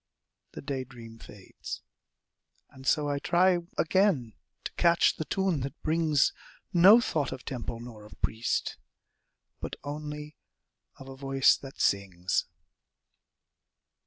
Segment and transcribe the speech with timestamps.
[0.53, 1.83] The day dream fades
[2.71, 6.33] and so I try Again to catch the tune that brings
[6.73, 8.77] No thought of temple nor of priest,
[9.59, 10.37] But only
[10.95, 12.47] of a voice that sings.